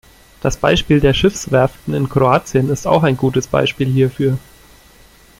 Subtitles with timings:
[0.41, 4.39] Das Beispiel der Schiffswerften in Kroatien ist auch ein gutes Beispiel hierfür.